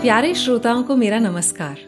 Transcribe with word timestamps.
प्यारे 0.00 0.34
श्रोताओं 0.34 0.82
को 0.82 0.96
मेरा 0.96 1.18
नमस्कार। 1.18 1.78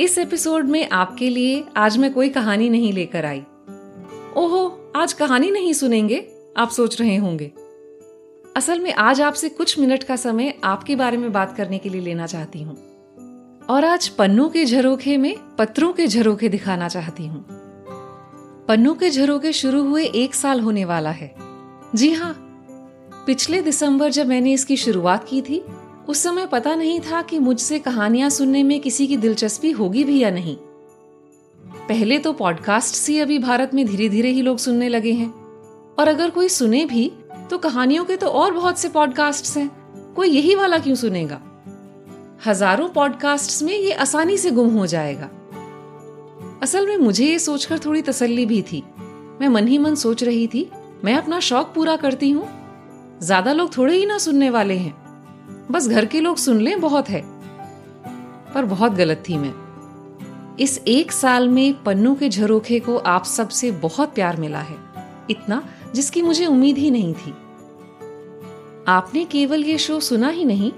इस 0.00 0.18
एपिसोड 0.18 0.64
में 0.64 0.88
आपके 0.90 1.28
लिए 1.30 1.64
आज 1.76 1.98
मैं 1.98 2.12
कोई 2.12 2.28
कहानी 2.28 2.68
नहीं 2.68 2.92
लेकर 2.92 3.24
आई। 3.24 3.40
ओहो, 4.36 4.92
आज 4.96 5.12
कहानी 5.12 5.50
नहीं 5.50 5.72
सुनेंगे? 5.72 6.30
आप 6.56 6.70
सोच 6.70 7.00
रहे 7.00 7.16
होंगे। 7.16 7.52
असल 8.56 8.80
में 8.80 8.92
आज 8.92 9.20
आपसे 9.20 9.48
कुछ 9.48 9.78
मिनट 9.78 10.04
का 10.04 10.16
समय 10.16 10.54
आपके 10.64 10.96
बारे 10.96 11.16
में 11.16 11.32
बात 11.32 11.56
करने 11.56 11.78
के 11.78 11.88
लिए 11.88 12.00
लेना 12.00 12.26
चाहती 12.26 12.62
हूँ। 12.62 12.76
और 13.70 13.84
आज 13.84 14.08
पन्नों 14.08 14.48
के 14.48 14.64
झरोखे 14.64 15.16
में 15.16 15.34
पत्रों 15.58 15.92
के 15.92 16.06
झरोखे 16.06 16.48
दिखाना 16.48 16.88
चाहती 16.88 17.26
हूँ। 17.26 17.46
पन्नों 18.68 18.94
के 18.94 19.10
झरोखे 19.10 19.52
शुरू 19.52 19.84
हुए 19.84 20.04
एक 20.04 20.34
साल 20.34 20.60
होने 20.60 20.84
वाला 20.84 21.10
है। 21.10 21.34
जी 21.94 22.12
हाँ 22.12 22.34
पिछले 23.26 23.62
दिसंबर 23.62 24.10
जब 24.10 24.26
मैंने 24.26 24.52
इसकी 24.52 24.76
शुरुआत 24.76 25.28
की 25.28 25.42
थी 25.42 25.64
उस 26.08 26.22
समय 26.22 26.46
पता 26.46 26.74
नहीं 26.74 27.00
था 27.00 27.20
कि 27.22 27.38
मुझसे 27.38 27.78
कहानियाँ 27.78 28.28
सुनने 28.30 28.62
में 28.62 28.78
किसी 28.80 29.06
की 29.06 29.16
दिलचस्पी 29.16 29.70
होगी 29.70 30.04
भी 30.04 30.18
या 30.18 30.30
नहीं। 30.30 30.56
पहले 31.88 32.18
तो 32.18 32.32
पॉडकास्ट 32.32 32.94
से 32.94 33.18
अभी 33.20 33.38
भारत 33.38 33.74
में 33.74 33.84
धीरे 33.86 34.08
धीरे 34.08 34.30
ही 34.30 34.42
लोग 34.42 34.58
सुनने 34.58 34.88
लगे 34.88 35.12
हैं। 35.12 35.28
और 35.98 36.08
अगर 36.08 36.30
कोई 36.30 36.48
सुने 36.48 36.84
भी 36.84 37.10
तो 37.50 37.58
कहानियों 37.58 38.04
के 38.04 38.16
तो 38.16 38.26
और 38.26 38.52
बहुत 38.52 38.78
से 38.78 38.88
पॉडकास्ट 38.88 39.56
हैं। 39.56 39.68
कोई 40.14 40.28
यही 40.28 40.54
वाला 40.54 40.78
क्यों 40.78 40.94
सुनेगा? 40.94 41.40
हज़ारों 42.46 42.88
पॉडकास्ट 42.88 43.62
में 43.62 43.74
ये 43.74 43.92
आसानी 43.92 44.36
से 44.36 44.50
गुम 44.50 44.70
हो 44.70 44.86
जाएगा। 44.86 45.30
असल 46.62 46.86
में 46.86 46.96
मुझे 46.96 47.26
ये 47.26 47.38
सोचकर 47.38 47.78
थोड़ी 47.78 48.02
तसल्ली 48.02 48.46
भी 48.46 48.60
थी। 48.62 48.82
मैं 49.40 49.48
मन 49.48 49.68
ही 49.68 49.78
मन 49.78 49.94
सोच 49.94 50.22
रही 50.24 50.46
थी, 50.46 50.68
मैं 51.04 51.14
अपना 51.14 51.40
शौक 51.40 51.72
पूरा 51.74 51.96
करती 51.96 52.30
हूँ। 52.30 52.48
ज़्यादा 53.22 53.52
लोग 53.52 53.76
थोड़े 53.76 53.96
ही 53.96 54.06
ना 54.06 54.18
सुनने 54.18 54.50
वाले 54.50 54.74
हैं। 54.74 55.01
बस 55.72 55.88
घर 55.88 56.04
के 56.04 56.20
लोग 56.20 56.36
सुन 56.36 56.60
लें, 56.60 56.80
बहुत 56.80 57.08
है। 57.08 57.22
पर 58.54 58.64
बहुत 58.64 58.92
गलत 58.92 59.24
थी 59.28 59.36
मैं। 59.36 59.52
इस 60.60 60.78
एक 60.88 61.12
साल 61.12 61.48
में 61.48 61.82
पन्नों 61.82 62.14
के 62.14 62.28
झरोखे 62.28 62.80
को 62.80 62.96
आप 62.96 63.24
सबसे 63.24 63.70
बहुत 63.70 64.14
प्यार 64.14 64.36
मिला 64.36 64.58
है। 64.58 64.76
इतना 65.30 65.64
जिसकी 65.94 66.22
मुझे 66.22 66.46
उम्मीद 66.46 66.78
ही 66.78 66.90
नहीं 66.90 67.14
थी। 67.14 67.34
आपने 68.88 69.24
केवल 69.24 69.64
ये 69.64 69.78
शो 69.78 70.00
सुना 70.00 70.28
ही 70.28 70.44
नहीं, 70.44 70.72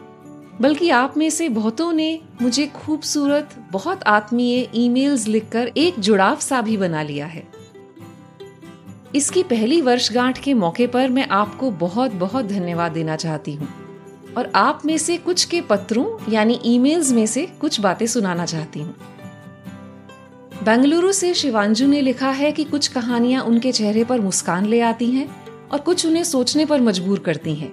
बल्कि 0.60 0.90
आप 0.90 1.16
में 1.16 1.30
से 1.30 1.48
बहुतों 1.48 1.92
ने 1.92 2.20
मुझे 2.42 2.66
खूबसूरत, 2.66 3.50
बहुत 3.72 4.02
आत्मीय 4.02 4.70
ईमेल्स 4.74 5.28
लिखकर 5.28 5.70
एक 5.76 6.00
जुड़ाव 6.00 6.36
सा 6.36 6.60
भी 6.60 6.76
बना 6.76 7.02
लिया 7.02 7.26
है। 7.26 7.48
इसकी 9.14 9.42
पहली 9.42 9.80
वर्षगांठ 9.80 10.38
के 10.38 10.54
मौके 10.54 10.86
पर 10.86 11.08
मैं 11.08 11.28
आपको 11.28 11.70
बहुत 11.70 12.12
बहुत 12.12 12.44
धन्यवाद 12.44 12.92
देना 12.92 13.16
चाहती 13.16 13.54
हूँ। 13.54 13.83
और 14.36 14.52
आप 14.54 14.82
में 14.86 14.98
से 14.98 15.16
कुछ 15.16 15.44
के 15.44 15.60
पत्रों, 15.60 16.32
यानी 16.32 16.60
ईमेल्स 16.64 17.12
में 17.12 17.26
से 17.26 17.46
कुछ 17.60 17.80
बातें 17.80 18.06
सुनाना 18.06 18.46
चाहती 18.46 18.80
हूँ। 18.80 18.94
बेंगलुरु 20.64 21.12
से 21.12 21.34
शिवांजू 21.34 21.86
ने 21.86 22.00
लिखा 22.00 22.30
है 22.30 22.52
कि 22.52 22.64
कुछ 22.64 22.88
कहानियाँ 22.88 23.42
उनके 23.42 23.72
चेहरे 23.72 24.04
पर 24.04 24.20
मुस्कान 24.20 24.66
ले 24.66 24.80
आती 24.80 25.10
हैं 25.10 25.28
और 25.68 25.80
कुछ 25.80 26.06
उन्हें 26.06 26.24
सोचने 26.24 26.64
पर 26.64 26.80
मजबूर 26.80 27.18
करती 27.18 27.54
हैं। 27.54 27.72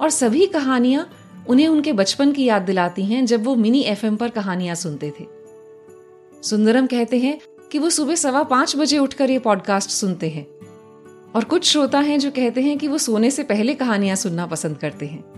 और 0.00 0.10
सभी 0.10 0.46
कहानियाँ 0.46 1.10
उन्हें 1.48 1.68
उनके 1.68 1.92
बचपन 1.92 2.32
की 2.32 2.44
याद 2.44 2.62
दिलाती 2.62 3.04
हैं 3.04 3.26
जब 3.26 3.44
वो 3.44 3.54
मिनी 3.54 3.80
एफएम 3.80 4.16
पर 4.16 4.28
कहानियाँ 4.28 4.74
सुनते 4.74 5.12
थे। 5.20 5.26
सुंदरम 6.42 6.86
कहते 6.86 7.18
हैं 7.18 7.40
कि 7.72 7.78
वो 7.78 7.90
सुबह 7.90 8.14
सवा 8.14 8.42
पाँच 8.42 8.76
बजे 8.76 8.98
उठकर 8.98 9.30
ये 9.30 9.38
पॉडकास्ट 9.38 9.90
सुनते 9.90 10.28
हैं। 10.28 10.46
और 11.34 11.44
कुछ 11.44 11.64
श्रोता 11.64 12.00
हैं 12.00 12.18
जो 12.18 12.30
कहते 12.30 12.60
हैं 12.60 12.78
कि 12.78 12.88
वो 12.88 12.98
सोने 12.98 13.30
से 13.30 13.42
पहले 13.42 13.74
कहानियाँ 13.74 14.16
सुनना 14.16 14.46
पसंद 14.46 14.76
करते 14.76 15.06
हैं। 15.06 15.37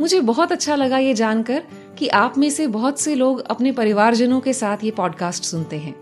मुझे 0.00 0.20
बहुत 0.20 0.52
अच्छा 0.52 0.74
लगा 0.74 0.98
ये 0.98 1.14
जानकर 1.14 1.62
कि 1.98 2.08
आप 2.08 2.38
में 2.38 2.50
से 2.50 2.66
बहुत 2.66 3.00
से 3.00 3.14
लोग 3.14 3.40
अपने 3.40 3.72
परिवारजनों 3.72 4.40
के 4.40 4.52
साथ 4.52 4.84
ये 4.84 4.90
पॉडकास्ट 4.90 5.44
सुनते 5.44 5.76
हैं। 5.76 5.94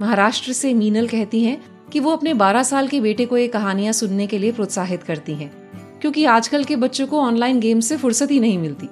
महाराष्ट्र 0.00 0.52
से 0.52 0.74
मीनल 0.74 1.08
कहती 1.08 1.42
हैं 1.44 1.64
कि 1.92 2.00
वो 2.00 2.10
अपने 2.10 2.34
12 2.34 2.62
साल 2.62 2.88
के 2.88 3.00
बेटे 3.00 3.26
को 3.26 3.36
ये 3.36 3.48
कहानियाँ 3.48 3.92
सुनने 3.92 4.26
के 4.26 4.38
लिए 4.38 4.52
प्रोत्साहित 4.52 5.02
करती 5.02 5.34
हैं, 5.34 5.50
क्योंकि 6.00 6.24
आजकल 6.24 6.64
के 6.64 6.76
बच्चों 6.76 7.06
को 7.06 7.20
ऑनलाइन 7.20 7.60
गेम 7.60 7.80
से 7.80 7.96
फुर्सत 7.96 8.30
ही 8.30 8.40
नहीं 8.40 8.58
मिलती। 8.58 8.88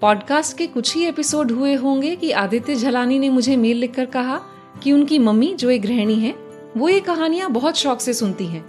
पॉडकास्ट 0.00 0.56
के 0.56 0.66
कुछ 0.66 0.94
ही 0.94 1.04
एपिसोड 1.04 1.50
हुए 1.50 1.74
होंगे 1.74 2.16
कि 2.16 2.30
आदित्य 2.30 2.74
झलानी 2.74 3.18
ने 3.18 3.28
मुझे 3.28 3.56
मेल 3.56 3.76
लिखकर 3.76 4.04
कहा 4.04 4.40
कि 4.82 4.92
उनकी 4.92 5.18
मम्मी, 5.18 5.54
जो 5.54 5.70
एक 5.70 5.82
गृहिणी 5.82 6.14
है, 6.14 6.34
वो 6.76 6.88
ये 6.88 7.00
कहानियाँ 7.00 7.50
बहुत 7.50 7.76
शौक 7.76 8.00
से 8.00 8.14
सुनती 8.14 8.46
हैं 8.46 8.64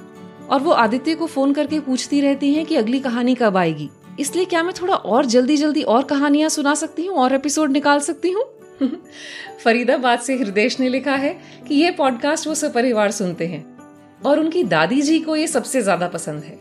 और 0.50 0.62
वो 0.62 0.72
आदित्य 0.72 1.16
को 1.16 1.26
फ़ोन 1.26 1.54
करके 1.54 1.80
पूछती 1.80 2.22
रहती 2.22 2.54
हैं 2.54 2.66
कि 2.66 2.76
अगली 2.76 3.00
कहानी 3.00 3.36
कब 3.36 3.58
आएगी। 3.58 3.90
इसलिए 4.22 4.46
क्या 4.46 4.64
मैं 4.64 4.74
थोड़ा 4.82 4.96
और 4.96 5.26
जल्दी 5.26 5.58
जल्दी 5.58 5.84
और 5.84 6.04
कहानियाँ 6.04 6.50
सुना 6.50 6.74
सकती 6.76 7.06
हूँ, 7.06 7.18
और 7.18 7.34
एपिसोड 7.34 7.72
निकाल 7.72 8.00
सकती 8.00 8.32
हूँ? 8.32 8.44
फरीदाबाद 9.64 10.20
से 10.20 10.36
हृदय 10.38 10.70
ने 10.80 10.90
लिखा 10.90 11.16
है 11.16 11.34
कि 11.68 11.76
ये 11.76 11.92
पॉडकास्ट 11.92 12.48
वो 12.48 12.56
सपरिवार 12.56 13.12
सुनते 13.12 13.48
हैं, 13.48 13.78
और 14.26 14.40
उनकी 14.40 14.64
दादी 14.64 15.02
जी 15.02 15.20
को 15.20 15.36
ये 15.36 15.48
सबसे 15.48 15.82
ज़्यादा 15.82 16.08
पसंद 16.08 16.44
है। 16.44 16.60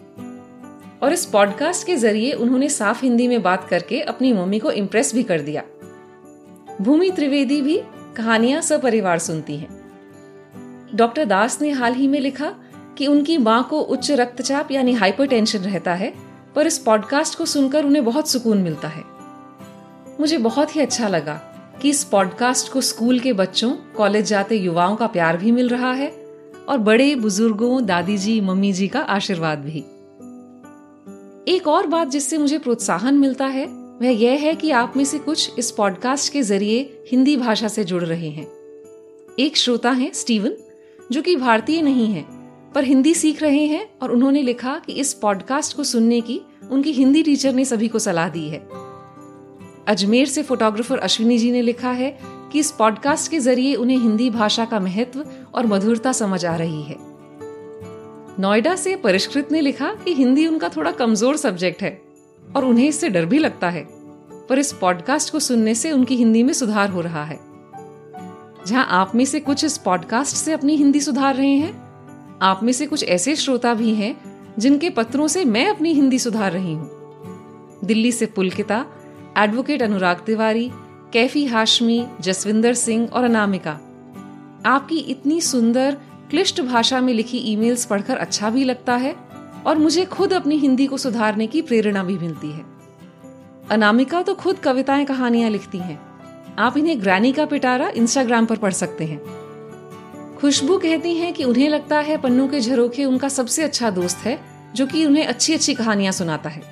और 1.03 1.12
इस 1.12 1.25
पॉडकास्ट 1.26 1.87
के 1.87 1.97
ज़रिए 1.97 2.32
उन्होंने 2.32 2.69
साफ़ 2.69 3.03
हिंदी 3.03 3.28
में 3.28 3.43
बात 3.43 3.69
करके 3.69 4.00
अपनी 4.00 4.32
मम्मी 4.32 4.59
को 4.59 4.71
इम्प्रेस 4.71 5.15
भी 5.15 5.22
कर 5.22 5.41
दिया। 5.41 5.62
भूमि 6.81 7.10
त्रिवेदी 7.10 7.60
भी 7.62 7.81
कहानियाँ 8.16 8.60
सपरिवार 8.62 9.19
सुनती 9.19 9.56
हैं। 9.56 9.69
डॉक्टर 10.94 11.25
दास 11.25 11.60
ने 11.62 11.71
हाल 11.71 11.94
ही 11.94 12.09
में 12.09 12.21
लिखा 12.21 12.54
कि 12.98 13.06
उनकी 13.06 13.38
माँ 13.38 13.62
को 13.71 13.81
उच्च 13.81 14.10
रक्तचाप 14.10 14.72
यानी 14.72 14.92
हाइपरटेंशन 14.92 15.59
रहता 15.59 15.94
है 15.94 16.12
पर 16.54 16.66
इस 16.66 16.78
पॉडकास्ट 16.78 17.38
को 17.38 17.46
सुनकर 17.46 17.84
उन्हें 17.84 18.04
बहुत 18.04 18.28
सुकून 18.28 18.58
मिलता 18.58 18.88
है। 18.88 19.04
मुझे 20.20 20.38
बहुत 20.38 20.76
ही 20.76 20.80
अच्छा 20.80 21.08
लगा 21.08 21.34
कि 21.82 21.90
इस 21.90 22.04
पॉडकास्ट 22.04 22.72
को 22.72 22.80
स्कूल 22.80 23.18
के 23.20 23.32
बच्चों, 23.32 23.70
कॉलेज 23.70 24.26
जाते 24.26 24.56
युवाओं 24.56 24.96
का 24.96 25.06
प्यार 25.06 25.36
भी 25.36 25.52
मिल 25.52 25.68
रहा 25.68 25.92
है 25.92 26.08
और 26.68 26.78
बड़े 26.78 27.14
बुज़ुर्गों 27.14 27.86
दादी 27.86 28.18
जी 28.18 28.40
मम्मी 28.40 28.72
जी 28.72 28.88
का 28.88 29.00
आशीर्वाद 29.00 29.58
भी। 29.58 29.78
एक 31.54 31.68
और 31.68 31.86
बात 31.86 32.08
जिससे 32.08 32.38
मुझे 32.38 32.58
प्रोत्साहन 32.58 33.14
मिलता 33.14 33.46
है, 33.46 33.66
वह 34.00 34.08
यह 34.08 34.30
है 34.30 34.54
कि 34.54 34.70
आप 34.70 34.96
में 34.96 35.04
से 35.04 35.18
कुछ 35.18 35.52
इस 35.58 35.70
पॉडकास्ट 35.70 36.32
के 36.32 36.42
ज़रिए 36.42 37.04
हिंदी 37.10 37.36
भाषा 37.36 37.68
से 37.68 37.84
जुड़ 37.84 38.02
रहे 38.04 38.30
हैं। 38.30 38.46
एक 39.38 39.56
श्रोता 39.56 39.90
है 39.90 40.10
स्टीवन, 40.14 40.56
जो 41.12 41.22
कि 41.22 41.36
भारतीय 41.36 41.82
नहीं 41.82 42.06
है 42.06 42.39
पर 42.75 42.84
हिंदी 42.84 43.14
सीख 43.14 43.42
रहे 43.42 43.64
हैं 43.66 43.88
और 44.03 44.12
उन्होंने 44.12 44.42
लिखा 44.42 44.78
कि 44.78 44.92
इस 44.92 45.12
पॉडकास्ट 45.14 45.76
को 45.76 45.84
सुनने 45.84 46.20
की 46.20 46.41
उनकी 46.70 46.92
हिंदी 46.92 47.22
टीचर 47.22 47.53
ने 47.53 47.64
सभी 47.64 47.88
को 47.88 47.98
सलाह 47.98 48.28
दी 48.28 48.48
है। 48.48 48.58
अजमेर 49.88 50.26
से 50.26 50.42
फोटोग्राफर 50.42 50.98
अश्विनी 50.98 51.38
जी 51.38 51.53
ने 51.53 51.62
लिखा 51.62 51.91
है 51.91 52.19
कि 52.53 52.59
इस 52.59 52.70
पॉडकास्ट 52.70 53.30
के 53.30 53.38
ज़रिए 53.38 53.75
उन्हें 53.75 53.98
हिंदी 53.98 54.30
भाषा 54.30 54.64
का 54.64 54.80
महत्व 54.80 55.25
और 55.54 55.66
मधुरता 55.66 56.12
समझ 56.12 56.44
आ 56.47 56.56
रही 56.56 56.82
है। 56.82 56.97
नोएडा 58.41 58.76
से 58.76 58.97
परिष्कृत 58.97 59.53
ने 59.53 59.60
लिखा 59.60 59.92
कि 59.94 60.14
हिंदी 60.14 60.47
उनका 60.47 60.69
थोड़ा 60.69 60.91
कमज़ोर 60.91 61.36
सब्जेक्ट 61.36 61.82
है 61.82 62.00
और 62.56 62.64
उन्हें 62.64 62.88
इससे 62.88 63.09
डर 63.09 63.26
भी 63.26 63.38
लगता 63.38 63.70
है, 63.70 63.86
पर 64.48 64.59
इस 64.59 64.72
पॉडकास्ट 64.72 65.32
को 65.32 65.38
सुनने 65.38 65.75
से 65.75 65.92
उनकी 65.92 66.16
हिंदी 66.16 66.42
में 66.42 66.53
सुधार 66.53 66.91
हो 66.91 67.00
रहा 67.00 67.25
है। 67.25 67.38
जहाँ 68.66 68.86
आप 68.91 69.14
में 69.14 69.25
से 69.25 69.41
कुछ 69.41 69.64
इस 69.64 69.78
पॉडकास्ट 69.78 70.36
से 70.36 70.53
अपनी 70.53 70.76
हिंदी 70.76 71.00
सुधार 71.00 71.34
रहे 71.34 71.54
हैं 71.54 71.89
आप 72.42 72.62
में 72.62 72.72
से 72.72 72.86
कुछ 72.86 73.04
ऐसे 73.04 73.36
श्रोता 73.36 73.74
भी 73.74 73.94
हैं 73.94 74.20
जिनके 74.58 74.90
पत्रों 74.90 75.28
से 75.28 75.44
मैं 75.44 75.68
अपनी 75.68 75.92
हिंदी 75.92 76.18
सुधार 76.18 76.52
रही 76.52 76.72
हूँ। 76.72 76.90
दिल्ली 77.84 78.12
से 78.12 78.26
पुलकिता, 78.26 78.86
एडवोकेट 79.38 79.82
अनुराग 79.82 80.16
तिवारी, 80.16 80.70
कैफी 81.12 81.44
हाशमी, 81.44 82.06
जसविंदर 82.20 82.74
सिंह 82.74 83.08
और 83.12 83.24
अनामिका। 83.24 83.70
आपकी 84.66 84.98
इतनी 84.98 85.41
सुंदर, 85.41 85.97
क्लिष्ट 86.30 86.60
भाषा 86.60 87.00
में 87.00 87.15
लिखी 87.15 87.38
ईमेल्स 87.38 87.84
पढ़कर 87.84 88.16
अच्छा 88.16 88.50
भी 88.50 88.65
लगता 88.65 88.97
है 88.97 89.16
और 89.66 89.78
मुझे 89.78 90.04
खुद 90.04 90.32
अपनी 90.32 90.56
हिंदी 90.56 90.86
को 90.86 90.97
सुधारने 90.97 91.47
की 91.47 91.62
प्रेरणा 91.62 92.04
भी 92.04 92.18
मिलती 92.18 92.50
है। 92.50 92.65
अनामिका 93.70 94.22
तो 94.22 94.34
खुद 94.34 94.59
कविताएँ 94.59 95.04
कहानियाँ 95.04 95.50
लिखती 95.50 95.78
हैं। 95.78 96.00
आप 96.59 96.76
इन्हें 96.76 97.00
ग्रैनी 97.00 97.32
का 97.32 97.47
पिटारा 97.47 97.88
इंस्टाग्राम 97.88 98.47
पर 98.47 98.56
पढ़ 98.56 98.72
सकते 98.72 99.04
हैं। 99.04 99.40
खुशबू 100.41 100.78
कहती 100.78 101.15
हैं 101.15 101.33
कि 101.33 101.45
उन्हें 101.45 101.69
लगता 101.69 101.98
है 101.98 102.16
पन्नू 102.16 102.47
के 102.48 102.60
झरोखे 102.60 103.04
उनका 103.04 103.28
सबसे 103.28 103.63
अच्छा 103.63 103.91
दोस्त 103.91 104.16
है, 104.16 104.39
जो 104.75 104.87
कि 104.87 105.04
उन्हें 105.07 105.27
अच्छी 105.27 105.54
अच्छी 105.54 105.75
कहानियाँ 105.75 106.13
सुनाता 106.13 106.51
है। 106.51 106.63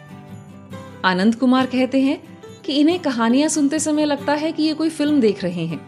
आनंद 1.04 1.34
कुमार 1.34 1.66
कहते 1.66 2.00
हैं 2.00 2.18
कि 2.64 2.72
इन्हें 2.72 2.98
कहानियाँ 2.98 3.48
सुनते 3.48 3.78
समय 3.78 4.04
लगता 4.04 4.32
है 4.32 4.52
कि 4.52 4.62
ये 4.62 4.74
कोई 4.74 4.88
फ़िल्म 4.88 5.20
देख 5.20 5.44
रहे 5.44 5.66
हैं। 5.66 5.80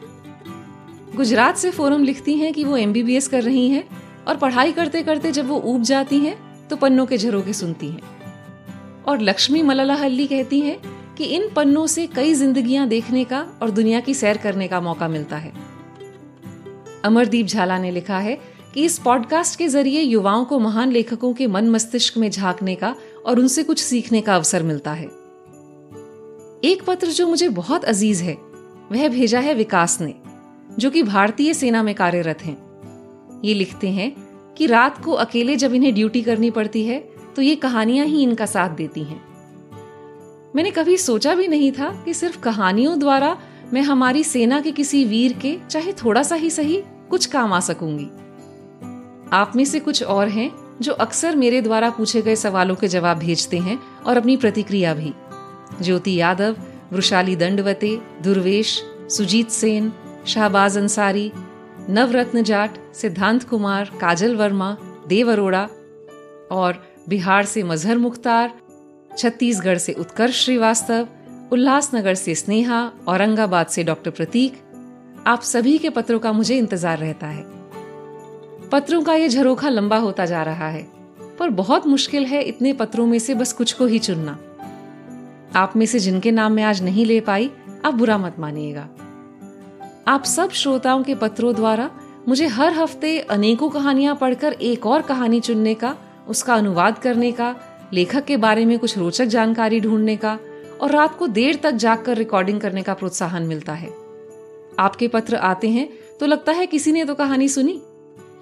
गुजरात 1.16 1.56
से 1.56 1.70
फोरम 1.70 2.02
लिखती 2.02 2.34
हैं 2.34 2.52
कि 2.52 2.64
वो 2.64 2.76
एमबीबीएस 2.76 3.28
कर 3.28 3.42
रही 3.42 3.68
हैं 3.68 3.84
और 4.28 4.36
पढ़ाई 4.36 4.72
करते 4.72 5.02
करते 5.02 5.32
जब 5.32 5.48
वो 5.48 5.60
ऊब 5.64 5.82
जाती 5.82 6.18
हैं 6.18 6.36
तो 6.68 6.76
पन्नों 6.76 7.06
के 7.06 7.18
झरोखे 7.18 7.52
सुनती 7.52 7.88
हैं। 7.88 9.04
और 9.08 9.20
लक्ष्मी 9.20 9.62
मलाला 9.62 9.94
हल्ली 9.94 10.26
कहती 10.26 10.60
हैं 10.60 10.78
कि 11.18 11.24
इन 11.24 11.48
पन्नों 11.48 11.86
से 11.86 12.06
कई 12.06 12.34
जिंदगियाँ 12.34 12.88
देखने 12.88 13.24
का 13.24 13.46
और 13.62 13.70
दुनिया 13.70 14.00
की 14.00 14.14
सैर 14.14 14.36
करने 14.36 14.68
का 14.68 14.80
मौका 14.80 15.08
मिलता 15.08 15.36
है। 15.36 15.69
अमरदीप 17.04 17.46
झाला 17.46 17.78
ने 17.78 17.90
लिखा 17.90 18.18
है 18.18 18.38
कि 18.74 18.84
इस 18.84 18.98
पॉडकास्ट 18.98 19.58
के 19.58 19.68
ज़रिए 19.68 20.00
युवाओं 20.00 20.44
को 20.44 20.58
महान 20.58 20.92
लेखकों 20.92 21.32
के 21.34 21.46
मन 21.46 21.70
मस्तिष्क 21.70 22.18
में 22.18 22.30
झांकने 22.30 22.74
का 22.74 22.94
और 23.26 23.38
उनसे 23.38 23.62
कुछ 23.62 23.82
सीखने 23.82 24.20
का 24.20 24.36
अवसर 24.36 24.62
मिलता 24.62 24.92
है। 24.92 25.06
एक 26.64 26.82
पत्र 26.86 27.06
जो 27.06 27.26
मुझे 27.26 27.48
बहुत 27.48 27.84
अज़ीज़ 27.84 28.22
है, 28.22 28.34
वह 28.92 29.08
भेजा 29.08 29.40
है 29.40 29.54
विकास 29.54 30.00
ने, 30.00 30.14
जो 30.78 30.90
कि 30.90 31.02
भारतीय 31.02 31.54
सेना 31.54 31.82
में 31.82 31.94
कार्यरत 31.94 32.42
हैं। 32.42 32.56
ये 33.44 33.54
लिखते 33.54 33.88
हैं 33.88 34.10
कि 34.54 34.66
रात 34.66 35.04
को 35.04 35.12
अकेले 35.12 35.56
जब 35.56 35.74
इन्हें 35.74 35.94
ड्यूटी 35.94 36.22
करनी 36.22 36.50
पड़ती 36.50 36.84
है 36.84 36.98
तो 37.36 37.42
ये 37.42 37.54
कहानियाँ 37.54 38.06
ही 38.06 38.22
इनका 38.22 38.46
साथ 38.46 38.70
देती 38.70 39.04
हैं। 39.04 39.22
मैंने 40.56 40.70
कभी 40.70 40.96
सोचा 40.96 41.34
भी 41.34 41.48
नहीं 41.48 41.72
था 41.72 42.02
कि 42.04 42.14
सिर्फ़ 42.14 42.40
कहानियों 42.40 42.98
द्वारा 42.98 43.38
मैं 43.72 43.82
हमारी 43.82 44.24
सेना 44.24 44.60
के 44.60 44.72
किसी 44.72 45.04
वीर 45.04 45.32
के, 45.32 45.58
चाहे 45.70 45.92
थोड़ा 45.92 46.22
सा 46.22 46.34
ही 46.34 46.50
सही, 46.50 46.82
कुछ 47.10 47.26
काम 47.26 47.52
आ 47.52 47.60
सकूँगी। 47.60 48.08
आप 49.32 49.52
में 49.56 49.64
से 49.64 49.80
कुछ 49.80 50.02
और 50.02 50.28
हैं, 50.28 50.50
जो 50.82 50.92
अक्सर 50.92 51.36
मेरे 51.36 51.60
द्वारा 51.60 51.90
पूछे 51.90 52.22
गए 52.22 52.36
सवालों 52.36 52.74
के 52.74 52.88
जवाब 52.88 53.18
भेजते 53.18 53.58
हैं 53.58 53.78
और 54.06 54.16
अपनी 54.16 54.36
प्रतिक्रिया 54.36 54.94
भी। 54.94 55.12
ज्योति 55.82 56.20
यादव, 56.20 56.56
वृशाली 56.92 57.36
दंडवते, 57.36 58.00
दुर्वेश, 58.22 58.82
सुजीत 59.10 59.50
सेन, 59.50 59.92
शाहबाज 60.26 60.78
अंसारी, 60.78 61.32
नवरत्न 61.90 62.42
जाट, 62.42 62.94
सिद्धांत 62.94 63.44
कुमार, 63.44 63.90
काजल 64.00 64.36
वर्मा, 64.36 64.76
देव 65.08 65.32
अरोड़ा 65.32 65.68
और 66.50 66.82
बिहार 67.08 67.44
से 67.44 67.62
मजहर 67.62 67.98
मुख्तार, 67.98 68.52
छत्तीसगढ़ 69.18 69.78
से 69.78 69.92
उत्कर्ष 69.92 70.44
श्रीवास्तव 70.44 71.08
उल्लासनगर 71.52 72.14
से 72.14 72.34
स्नेहा, 72.34 72.90
औरंगाबाद 73.08 73.66
से 73.66 73.82
डॉक्टर 73.84 74.10
प्रतीक, 74.10 74.60
आप 75.26 75.42
सभी 75.42 75.76
के 75.78 75.90
पत्रों 75.90 76.18
का 76.18 76.32
मुझे 76.32 76.56
इंतज़ार 76.58 76.98
रहता 76.98 77.26
है। 77.26 77.44
पत्रों 78.72 79.02
का 79.02 79.14
ये 79.14 79.28
झरोखा 79.28 79.68
लंबा 79.68 79.96
होता 79.96 80.26
जा 80.26 80.42
रहा 80.42 80.68
है, 80.68 80.86
पर 81.38 81.50
बहुत 81.50 81.86
मुश्किल 81.86 82.26
है 82.26 82.42
इतने 82.42 82.72
पत्रों 82.72 83.06
में 83.06 83.18
से 83.18 83.34
बस 83.34 83.52
कुछ 83.52 83.72
को 83.72 83.86
ही 83.86 83.98
चुनना। 83.98 84.38
आप 85.56 85.72
में 85.76 85.86
से 85.86 85.98
जिनके 85.98 86.30
नाम 86.30 86.52
मैं 86.52 86.64
आज 86.64 86.82
नहीं 86.82 87.06
ले 87.06 87.20
पाई, 87.20 87.50
आप 87.84 87.94
बुरा 87.94 88.18
मत 88.18 88.38
मानिएगा। 88.38 88.88
आप 90.08 90.24
सब 90.24 90.50
श्रोताओं 90.50 91.02
के 91.02 91.14
पत्रों 91.14 91.54
द्वारा 91.54 91.90
मुझे 92.28 92.46
हर 92.46 92.72
हफ़्ते 92.72 93.18
अनेकों 93.30 93.68
कहानियाँ 93.70 94.14
पढ़कर 94.16 94.52
एक 94.52 94.86
और 94.86 95.02
कहानी 95.02 95.40
चुनने 95.40 95.74
का, 95.74 95.94
उसका 96.28 96.54
अनुवाद 96.54 96.98
करने 96.98 97.32
का, 97.32 97.54
लेखक 97.92 98.24
के 98.24 98.36
बारे 98.36 98.64
में 98.64 98.78
कुछ 98.78 98.96
रोचक 98.98 99.24
जानकारी 99.24 99.80
ढूँढने 99.80 100.16
का 100.16 100.38
और 100.80 100.90
रात 100.90 101.18
को 101.18 101.26
देर 101.26 101.56
तक 101.56 101.70
जागकर 101.70 102.16
रिकॉर्डिंग 102.16 102.60
करने 102.60 102.82
का 102.82 102.94
प्रोत्साहन 102.94 103.42
मिलता 103.42 103.72
है। 103.72 103.88
आपके 104.78 105.08
पत्र 105.08 105.36
आते 105.36 105.68
हैं 105.68 105.88
तो 106.20 106.26
लगता 106.26 106.52
है 106.52 106.66
किसी 106.66 106.92
ने 106.92 107.04
तो 107.04 107.14
कहानी 107.14 107.48
सुनी 107.48 107.72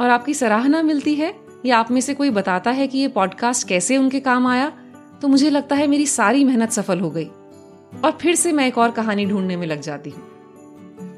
और 0.00 0.10
आपकी 0.10 0.34
सराहना 0.34 0.82
मिलती 0.82 1.14
है 1.14 1.34
या 1.66 1.78
आप 1.78 1.90
में 1.90 2.00
से 2.00 2.14
कोई 2.14 2.30
बताता 2.30 2.70
है 2.70 2.86
कि 2.86 2.98
ये 2.98 3.08
पॉडकास्ट 3.08 3.68
कैसे 3.68 3.96
उनके 3.96 4.20
काम 4.20 4.46
आया 4.46 4.72
तो 5.22 5.28
मुझे 5.28 5.50
लगता 5.50 5.76
है 5.76 5.86
मेरी 5.86 6.06
सारी 6.06 6.44
मेहनत 6.44 6.70
सफल 6.70 7.00
हो 7.00 7.10
गई। 7.10 7.30
और 8.04 8.18
फिर 8.20 8.34
से 8.34 8.52
मैं 8.52 8.66
एक 8.66 8.78
और 8.78 8.90
कहानी 8.90 9.26
ढूँढने 9.26 9.56
में 9.56 9.66
लग 9.66 9.80
जाती 9.80 10.10
हूँ। 10.10 10.22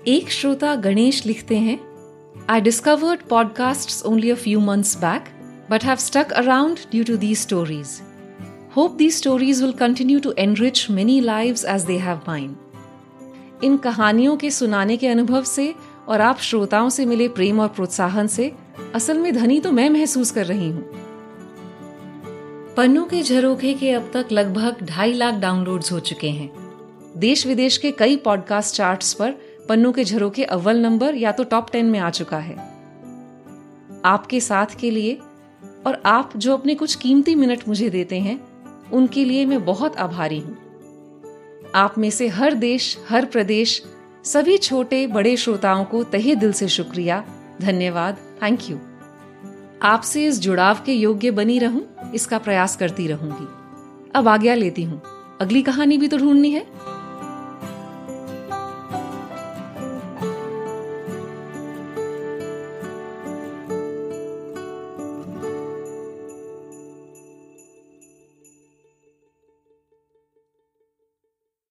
एक 0.09 0.31
श्रोता 0.31 0.75
गणेश 0.75 1.27
लिखते 1.27 1.57
हैं 1.57 1.79
I 2.51 2.61
discovered 2.61 3.21
podcast 3.21 4.07
only 4.07 4.31
a 4.31 4.35
few 4.35 4.61
months 4.61 4.97
back 4.97 5.25
but 5.71 5.83
have 5.83 6.01
stuck 6.01 6.33
around 6.39 6.79
due 6.95 7.05
to 7.05 7.17
these 7.17 7.43
stories. 7.49 8.10
Hope 8.77 8.99
these 8.99 9.17
stories 9.17 9.61
will 9.61 9.73
continue 9.73 10.21
to 10.21 10.33
enrich 10.39 10.89
many 10.89 11.21
lives 11.21 11.65
as 11.65 11.85
they 11.85 11.99
have 11.99 12.19
mine. 12.27 12.51
इन 13.65 13.77
कहानियों 13.77 14.37
के 14.37 14.51
सुनाने 14.51 14.97
के 14.97 15.09
अनुभव 15.09 15.43
से 15.43 15.75
और 16.09 16.21
आप 16.21 16.39
श्रोताओं 16.39 16.89
से 16.89 17.07
मिले 17.07 17.29
प्रेम 17.29 17.61
और 17.61 17.69
प्रोत्साहन 17.69 18.27
से 18.27 18.53
असल 18.95 19.19
में 19.19 19.33
धनी 19.35 19.61
तो 19.61 19.73
मैं 19.73 19.89
महसूस 19.91 20.31
कर 20.31 20.47
रही 20.47 20.69
हूँ। 20.71 20.83
पन्नों 22.77 23.05
के 23.05 23.23
झरोखे 23.23 23.73
के 23.75 23.91
अब 23.93 24.11
तक 24.15 24.29
लगभग 24.33 24.77
ढाई 24.83 25.13
लाख 25.13 25.35
डाउनलोड्स 25.35 25.93
हो 25.93 25.99
चुके 26.01 26.31
हैं। 26.31 26.51
देश 27.17 27.47
विदेश 27.47 27.77
के 27.77 27.91
कई 27.91 28.17
पॉडकास्ट 28.17 28.75
चार्ट्स 28.75 29.13
पर 29.15 29.31
पन्नों 29.69 29.93
के 29.93 30.05
झरोखे 30.05 30.45
अव्वल 30.45 30.77
नंबर 30.77 31.15
या 31.15 31.33
तो 31.33 31.45
टॉप 31.45 31.71
टेन 31.73 31.87
में 31.87 31.99
आ 31.99 32.11
चुका 32.11 32.39
है। 32.39 32.57
आपके 34.05 34.41
साथ 34.41 34.79
के 34.81 34.91
लिए 34.91 35.19
और 35.87 36.01
आप 36.07 36.37
जो 36.37 36.57
अपने 36.57 36.75
कुछ 36.75 36.95
कीमती 36.95 37.35
मिनट 37.35 37.69
मुझे 37.69 37.91
देते 37.91 38.21
हैं 38.21 38.50
उनके 38.93 39.25
लिए 39.25 39.45
मैं 39.47 39.65
बहुत 39.65 39.97
आभारी 39.97 40.39
हूँ। 40.39 40.57
आप 41.75 41.99
में 41.99 42.11
से 42.11 42.29
हर 42.29 42.55
देश, 42.55 42.99
हर 43.09 43.25
प्रदेश, 43.25 43.83
सभी 44.25 44.57
छोटे, 44.59 45.07
बड़े 45.07 45.37
श्रोताओं 45.37 45.85
को 45.85 46.03
तहे 46.05 46.35
दिल 46.35 46.53
से 46.53 46.69
शुक्रिया। 46.69 47.25
धन्यवाद। 47.61 48.17
थैंक 48.43 48.71
यू 48.71 48.79
आपसे 49.83 50.27
इस 50.27 50.41
जुड़ाव 50.41 50.79
के 50.87 50.93
योग्य 50.93 51.31
बनी 51.31 51.59
रहूँ, 51.59 52.13
इसका 52.15 52.39
प्रयास 52.39 52.77
करती 52.77 53.07
रहूँगी। 53.07 53.47
अब 54.15 54.29
आज्ञा 54.29 54.55
लेती 54.55 54.83
हूँ। 54.83 55.03
अगली 55.41 55.63
कहानी 55.63 55.99
भी 55.99 56.09
तो 56.09 56.19
ढूंढनी 56.19 56.51
है। 56.51 56.67